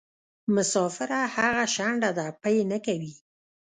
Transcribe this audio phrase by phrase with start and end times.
[0.55, 3.13] مسافره هغه شڼډه ده پۍ نکوي.